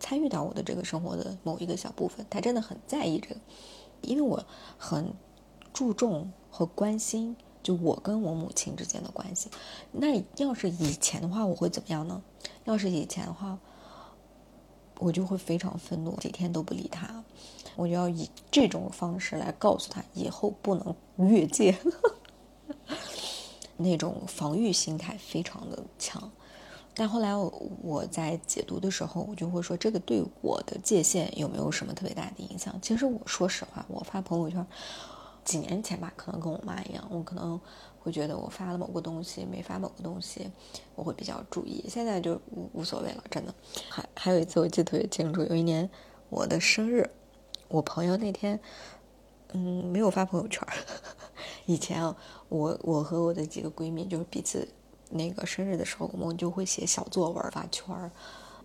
[0.00, 3.40] 参与到我的这个生活的某一个小部分，她真的很在意这个，
[4.02, 4.44] 因为我
[4.76, 5.14] 很
[5.72, 9.48] 注重和关心，就我跟我母亲之间的关系。
[9.92, 12.20] 那要是以前的话，我会怎么样呢？
[12.64, 13.56] 要是以前的话，
[14.98, 17.24] 我就会非常愤怒，几天都不理他，
[17.78, 20.92] 我就要以这种方式来告诉他，以后不能
[21.30, 21.78] 越界，
[23.76, 26.28] 那种防御心态非常的强。
[26.92, 32.76] 但后来我我在解读的时候，我就会说这个对我的界限有没有什么特别大的影响？
[32.82, 34.66] 其实我说实话，我发朋友圈
[35.44, 37.60] 几年前吧，可能跟我妈一样，我可能
[38.00, 40.50] 会觉得我发了某个东西没发某个东西，
[40.96, 41.84] 我会比较注意。
[41.88, 43.54] 现在就无无所谓了，真的。
[43.88, 45.88] 还还有一次我记得特别清楚，有一年
[46.28, 47.08] 我的生日，
[47.68, 48.58] 我朋友那天
[49.52, 50.66] 嗯没有发朋友圈。
[51.66, 52.16] 以前啊，
[52.48, 54.66] 我我和我的几个闺蜜就是彼此。
[55.10, 58.10] 那个生日的时候，我们就会写小作文发圈儿。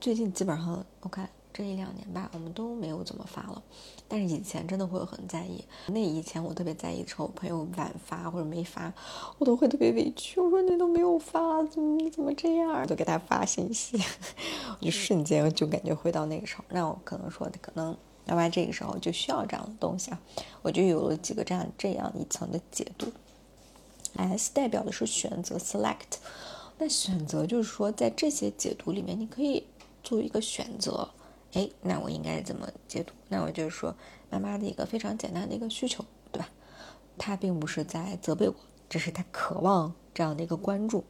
[0.01, 3.63] 最近基本上，我看这一两年吧，我们都没有怎么发了。
[4.09, 5.63] 但是以前真的会很在意。
[5.87, 8.93] 那以前我特别在意的时候，朋友晚发或者没发，
[9.37, 10.41] 我都会特别委屈。
[10.41, 12.85] 我说你都没有发，怎么你怎么这样？
[12.85, 13.97] 就给他发信息，
[14.81, 16.65] 我就瞬间就感觉回到那个时候。
[16.67, 20.21] 那我可能说，可能那么这个时候就需要这样的东西啊，
[20.61, 23.11] 我就有了几个这样这样一层的解读。
[24.15, 26.17] S 代表的是选择，select。
[26.77, 29.65] 那选择就是说，在这些解读里面，你可以
[30.03, 31.09] 做一个选择。
[31.53, 33.13] 哎，那我应该怎么解读？
[33.29, 33.95] 那我就是说，
[34.29, 36.49] 妈妈的一个非常简单的一个需求，对吧？
[37.17, 38.55] 她并不是在责备我，
[38.89, 41.03] 只是她渴望这样的一个关注。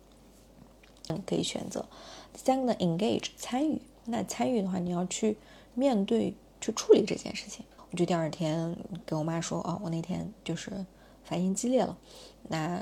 [1.09, 1.85] 你可以选择。
[2.33, 3.81] 第三个呢，engage，参与。
[4.05, 5.37] 那参与的话，你要去
[5.73, 7.65] 面对、去处理这件事情。
[7.91, 8.73] 我就第二天
[9.05, 10.85] 跟我妈说，哦，我那天就是
[11.25, 11.97] 反应激烈了。
[12.43, 12.81] 那，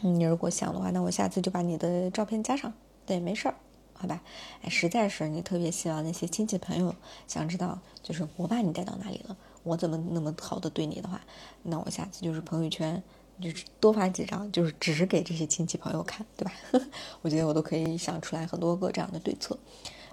[0.00, 2.72] 你如果想的话，那我下次就把你的照片加上。
[3.04, 3.54] 对，没事儿，
[3.92, 4.22] 好吧？
[4.62, 6.94] 哎，实在是你特别希望那些亲戚朋友
[7.26, 11.20] 想知道，就是我把你带到哪里了，我怎么那么好的对你的话，
[11.64, 13.02] 那我下次就是朋友圈
[13.42, 16.52] 就是多发几张，就是只是给这些亲戚朋友看，对吧？
[17.20, 19.58] 我觉得我都可以想出来很多个这样的对策。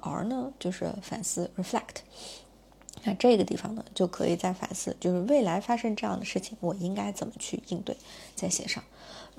[0.02, 1.98] 而呢，就是反思 （reflect）。
[3.08, 7.96] 那这个地方呢，就可以再反思，就是未来发生这样的事情，我应该怎么去应对，
[8.36, 8.84] 再写上。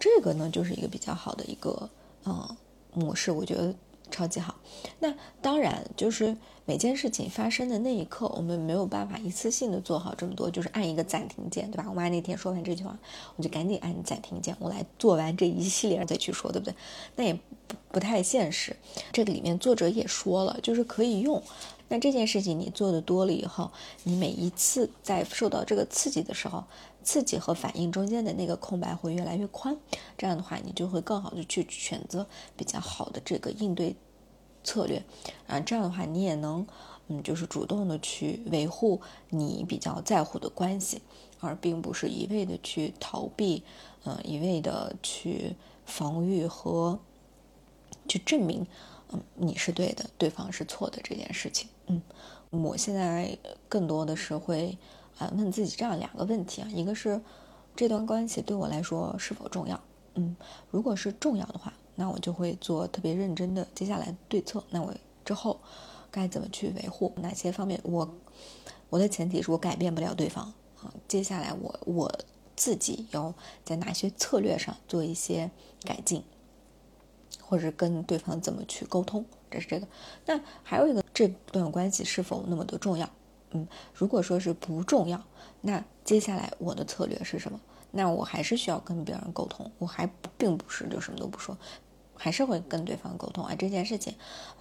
[0.00, 1.90] 这个呢，就是一个比较好的一个
[2.24, 2.56] 嗯
[2.94, 3.74] 模式，我觉得
[4.10, 4.54] 超级好。
[5.00, 11.84] 那当然，就是每件事情发生的那一刻，我们没有办法一次性的做好这么多，就是按一个暂停键，对吧？
[11.90, 12.98] 我妈那天说完这句话，
[13.36, 16.74] 我就赶紧按暂停键，我来做完这一系列再去说，对不对？
[17.16, 18.74] 那也不不太现实。
[19.12, 21.42] 这个里面作者也说了，就是可以用。
[21.88, 23.70] 那这件事情你做的多了以后，
[24.04, 26.64] 你每一次在受到这个刺激的时候，
[27.02, 29.76] 刺激和反应中间的那个空白会越来越宽。
[30.16, 33.96] 这样的话，你就会更好的去选择比较好的这个应对
[34.62, 35.02] 策略
[35.46, 36.66] 啊，这样的话你也能
[37.08, 39.00] 嗯，就是主动的去维护
[39.30, 41.00] 你比较在乎的关系，
[41.40, 43.62] 而并不是一味的去逃避，
[44.04, 45.56] 嗯，一味的去
[45.86, 46.98] 防御和
[48.06, 48.66] 去证明，
[49.10, 51.66] 嗯，你是对的，对方是错的这件事情。
[51.88, 52.02] 嗯，
[52.50, 53.36] 我现在
[53.68, 54.78] 更多的是会
[55.18, 57.20] 啊问自己这样两个问题啊，一个是
[57.74, 59.80] 这段关系对我来说是否重要？
[60.14, 60.36] 嗯，
[60.70, 61.72] 如果是重要的话。
[62.00, 64.62] 那我就会做特别认真的接下来对策。
[64.70, 65.58] 那我之后
[66.12, 67.12] 该怎么去维护？
[67.16, 67.80] 哪些方面？
[67.82, 68.08] 我
[68.88, 70.44] 我的前提是我改变不了对方
[70.80, 70.94] 啊。
[71.08, 72.20] 接下来我我
[72.54, 73.34] 自己要
[73.64, 75.50] 在哪些策略上做一些
[75.82, 76.22] 改进，
[77.40, 79.24] 或者跟对方怎么去沟通？
[79.50, 79.86] 这是这个。
[80.26, 83.08] 那还有一个，这段关系是否那么的重要？
[83.52, 85.22] 嗯，如果说是不重要，
[85.62, 87.60] 那接下来我的策略是什么？
[87.90, 90.06] 那我还是需要跟别人沟通，我还
[90.36, 91.56] 并不是就什么都不说。
[92.14, 94.12] 还是会跟对方沟通啊，这件事情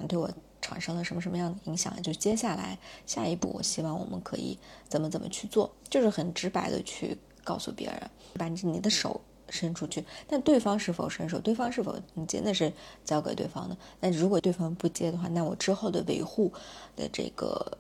[0.08, 2.02] 对我产生了什么什么样的影响？
[2.02, 4.58] 就接下来下一步，我希望我们可以
[4.88, 9.20] 怎么怎么去做，就是很直白的去告诉别人，把你的手
[9.50, 10.04] 伸出去。
[10.28, 12.72] 但对方是否伸手，对方是否你接，那是
[13.04, 13.78] 交给对方的。
[14.00, 16.52] 那如果对方不接的话，那我之后的维护
[16.96, 17.78] 的这个。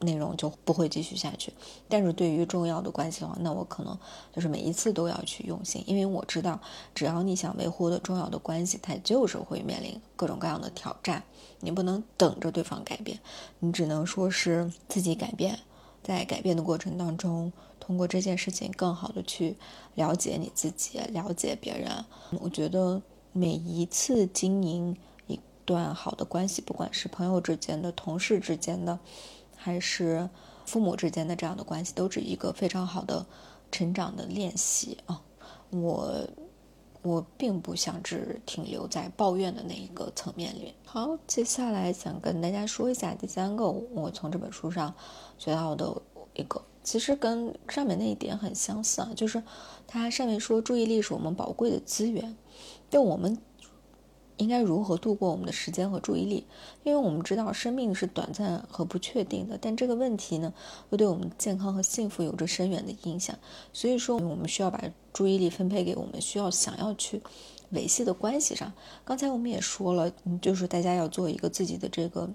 [0.00, 1.50] 内容就不会继续下去，
[1.88, 3.98] 但是对于重要的关系的话，那我可能
[4.34, 6.60] 就是每一次都要去用心，因为我知道，
[6.94, 11.22] 只要你想维护的重要的关系，它就是会面临各种各样的挑战。
[11.60, 13.18] 你不能等着对方改变，
[13.60, 15.58] 你只能说是自己改变，
[16.04, 19.56] 在改变的过程当中，通过这件事情更好的去
[19.96, 22.04] 了解你自己，了解别人。
[22.40, 23.02] 我觉得
[23.32, 24.96] 每一次经营
[25.26, 29.00] 一段好的关系，不管是朋友之间的、同事之间的。
[29.56, 30.28] 还是
[30.66, 33.24] 父母之间的这样的关系，都是一个非常好的
[33.72, 35.22] 成长的练习啊！
[35.70, 36.28] 我
[37.04, 40.74] 我并不想只停留在抱怨的那一个层面里。
[40.84, 44.92] 好，接下来想跟大家说一下第三个，我从这本书上
[45.38, 46.02] 学到的
[46.34, 49.42] 一个，其实跟上面那一点很相似啊，就是
[49.86, 52.36] 它上面说注意力是我们宝贵的资源，
[52.90, 53.38] 但我们。
[54.36, 56.44] 应该如何度过我们的时间和注意力？
[56.82, 60.52] 因为我们知道生命是短暂和不确定的，但这个问题呢，
[60.90, 63.38] 又对我们健康和幸福有着深远的影响。
[63.72, 64.82] 所以说，我们需要把
[65.14, 67.22] 注意力分配给我们需要、想要去
[67.70, 68.70] 维系的关系上。
[69.02, 70.12] 刚才我们也说了，
[70.42, 72.28] 就是大家要做一个自己的这个，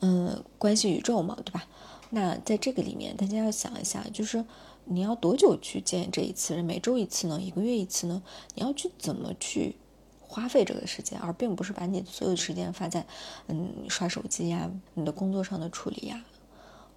[0.00, 1.64] 嗯，关系宇宙嘛，对吧？
[2.10, 4.44] 那在这个里面，大家要想一下，就是
[4.84, 6.62] 你要多久去见这一次人？
[6.62, 7.40] 每周一次呢？
[7.40, 8.22] 一个月一次呢？
[8.54, 9.76] 你要去怎么去？
[10.28, 13.06] 花费这个时间，而并不是把你所有的时间花在，
[13.46, 16.24] 嗯，刷手机呀，你的工作上的处理呀。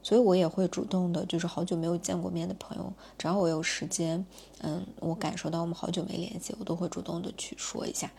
[0.01, 4.25] 所以我也会主动的，就是好久没有见过面的朋友，只要我有时间，
[4.61, 8.09] 嗯，我感受到我们好久没联系，我都会主动的去说一下。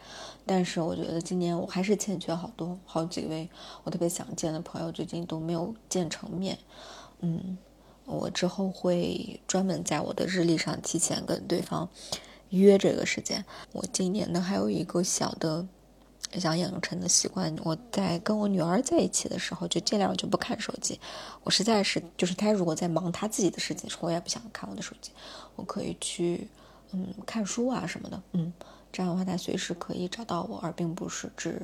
[0.44, 3.48] 但是我觉得今年我还是欠缺好多好几位
[3.84, 6.58] 我特别想见的朋友，最近都没有见成面。
[7.20, 7.56] 嗯，
[8.04, 11.88] 我之后会专门在我的日历上提前跟对方。
[12.50, 15.64] 约这个时间，我今年呢还有一个小的
[16.38, 21.00] 想养成的习惯，我在跟我女儿在一起的时候，就尽量就不看手机。
[21.42, 25.10] 我实在是就是她如果在忙她自己的事情，我也不想看我的手机。
[25.56, 26.46] 我可以去
[26.92, 28.52] 嗯看书啊什么的，嗯，
[28.92, 31.60] 这样的话她随时可以找到我，而并不是只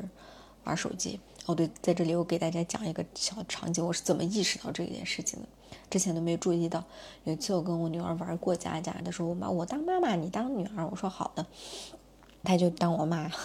[0.64, 1.21] 玩手机。
[1.45, 5.47] 哦对，在这里我给大家讲一个小场景，我是怎么意识到这件事情的。
[5.89, 6.83] 之前都没注意到，
[7.23, 11.47] 有一次我跟我女儿玩过家家，她说：“妈，我当妈妈，你当女儿。”我说：“好的。”
[12.43, 13.31] 她就当我妈。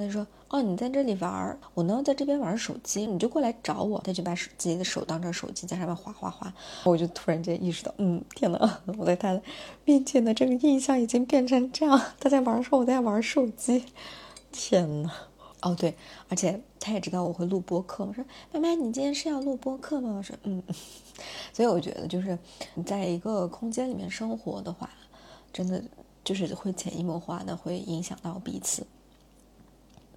[0.00, 6.52] 他就说：“哦，你在这里玩，我呢在这边玩手机，你就过来找我。”他就把手自己的手当成手机，在上面划划划。
[6.84, 9.40] 我就突然间意识到，嗯，天哪，我在她
[9.84, 12.00] 面前的这个印象已经变成这样。
[12.18, 13.84] 他在玩的时候，我在玩手机。
[14.50, 15.12] 天哪！
[15.60, 15.94] 哦对，
[16.30, 18.02] 而且他也知道我会录播客。
[18.02, 20.62] 我说：“妈妈，你今天是要录播客吗？”我说：“嗯。”
[21.52, 22.38] 所以我觉得，就是
[22.74, 24.88] 你在一个空间里面生活的话，
[25.52, 25.82] 真的
[26.24, 28.86] 就是会潜移默化的会影响到彼此。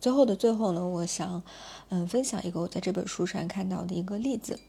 [0.04, 1.42] 最后的最后呢，我想
[1.88, 4.60] 嗯分享一个我在这本书上看到的一个例子。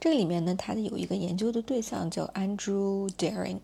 [0.00, 3.58] 这个里面呢，他的有一个研究的对象叫 Andrew Daring，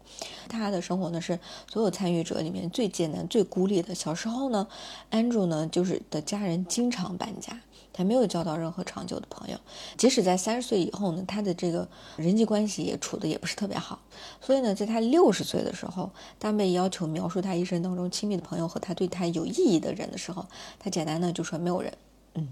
[0.48, 3.92] 他的生活呢是所有参与者里面最艰难、最孤立的。
[3.92, 4.68] 小时候呢
[5.10, 7.60] ，Andrew 呢就是的家人经常搬家，
[7.96, 9.58] 他没有交到任何长久的朋友。
[9.96, 13.98] 即使在三十岁以后呢，他的这个人际关系也处的也不是特别好。
[14.40, 20.44] 所以呢，在他六十岁的时候，当被要求描述他一生当中亲密的朋友和他对他有意义的人的时候，
[20.78, 21.92] 他简单的就说没有人。
[22.34, 22.46] 嗯。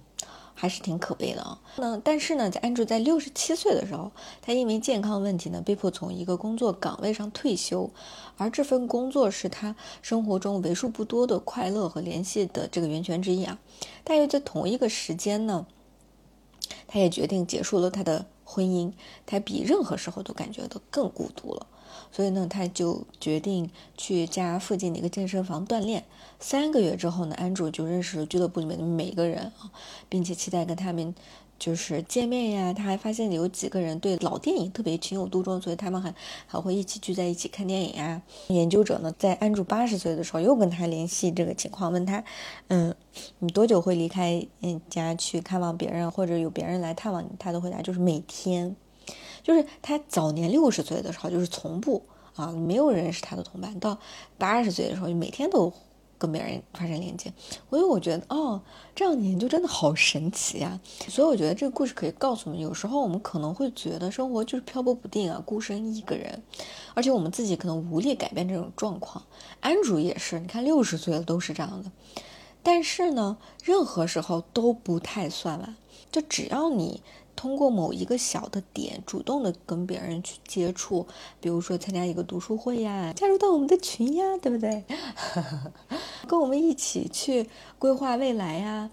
[0.54, 1.60] 还是挺可悲的啊。
[1.76, 7.90] 那但是呢，在安卓在六十七岁的时候，他因为健康问题呢，被迫从一个工作岗位上退休，
[8.36, 13.58] 而这份工作是他生活中为数不多的快乐和联系的这个源泉之一啊。
[14.04, 15.66] 但又在同一个时间呢，
[16.86, 18.92] 他也决定结束了他的婚姻，
[19.26, 21.66] 他比任何时候都感觉到更孤独了。
[22.12, 26.04] 所以呢，他就决定去家附近的一个健身房锻炼。
[26.40, 29.70] 三个月之后呢，安卓就认识了俱乐部里面的每一个人啊，
[30.08, 31.14] 并且期待跟他们
[31.58, 32.72] 就是见面呀。
[32.72, 36.14] 他还发现有几个人对老电影特别情有独钟，所以他们还
[36.46, 38.20] 还会一起聚在一起看电影呀。
[38.48, 42.22] 研究者呢，在安卓八十岁的时候又跟他联系这个情况，问他，
[42.68, 42.94] 嗯，
[43.38, 47.28] 你多久会离开嗯家去看望别人，或者有别人来探望你？
[47.38, 48.76] 他的回答就是每天。
[49.44, 52.02] 就是他早年六十岁的时候，就是从不
[52.34, 53.78] 啊，没有人是他的同伴。
[53.78, 53.98] 到
[54.38, 55.70] 八十岁的时候，就每天都
[56.16, 57.30] 跟别人发生连接。
[57.68, 58.62] 所以我觉得，哦，
[58.94, 60.80] 这样研究真的好神奇呀！
[61.08, 66.42] 所以我觉得这个故事可以告诉我们，有时候我们可能会觉得生活就是漂泊不定啊，孤身一个人，
[66.94, 69.22] 而且我们自己可能无力改变这种状况。
[69.60, 71.92] 安主也是，你看六十岁了都是这样的。
[72.62, 75.76] 但是呢，任何时候都不太算晚，
[76.10, 77.02] 就只要你。
[77.36, 81.06] 通过某一个小的点，主动的跟别人去接触，
[81.40, 84.84] 比如说参加一个读书会呀，加入到我们的群呀，对不对？
[86.26, 88.90] 跟我们一起去规划未来呀。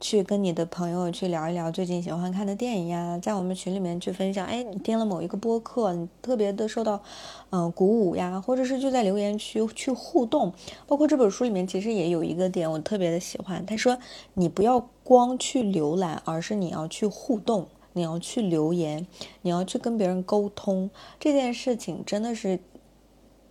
[0.00, 7.02] 去跟你的朋友去聊一聊最近喜欢看的电影呀，在我们群里面去分享，哎，你听了某一个播客，你特别的受到，
[7.50, 10.52] 嗯，鼓舞呀，或者是就在留言区去互动。
[10.86, 13.98] 包括这本书里面其实也有一个点我特别的喜欢，他说
[14.34, 19.06] 你不要光去浏览，而是你要去互动，你要去留言，
[19.42, 20.88] 你要去跟别人沟通。
[21.18, 22.60] 这件事情真的是。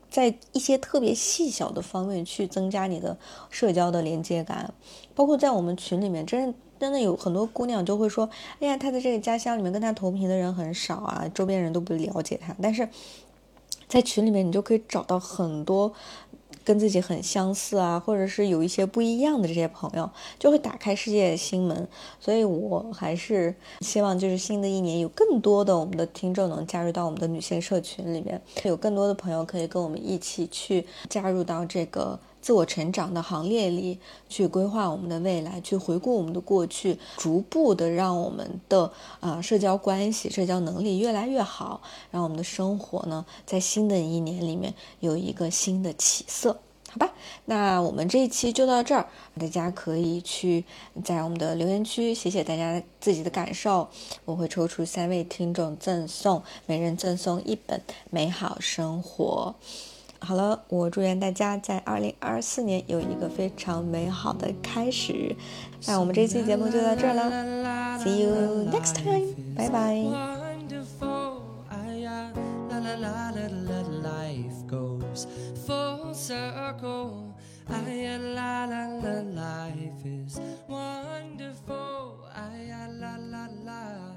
[0.10, 3.18] 在一些特别细小的方面去增加你的
[3.50, 4.74] 社交的连接感，
[5.14, 8.30] 包括在我们群里面，真真的有很多姑娘就会说
[8.60, 12.88] ：“哎呀，她的这个家乡里面跟她同频的人很少啊，周边人都不了解她。”但是
[13.88, 15.94] 在群里面，你就可以找到很多。
[16.64, 21.88] 跟自己很相似啊，或者是有一些不一样的这些朋友，就会打开世界的心门。
[22.20, 38.90] 所以我还是希望，就是新的一年有更多的我们的听众能加入到我们的女性社群里面，有更多的朋友可以跟我们一起去加入到这个自我成长的行列里，去规划我们的未来，去回顾我们的过去，逐步的让我们的
[39.20, 46.58] 啊社交关系、社交能力越来越好，让我们的生活呢，在新的一年里面有一个新的起色。
[46.90, 49.10] 好吧，那我们这一期就到这儿。
[49.38, 50.64] 大家可以去
[51.04, 53.90] 在我们的留言区写写大家自己的感受，
[54.24, 57.78] 我会抽出三位听众赠送每人赠送一本
[58.10, 59.54] 《美好生活》。
[60.20, 65.36] 好了，我祝愿大家在二零二四年有一个非常美好的开始。
[65.86, 67.32] 那我们这期节目就到这儿了
[68.00, 70.04] ，See you next time，拜拜。
[79.38, 82.26] Life is wonderful.
[82.34, 84.17] I, la, la, la.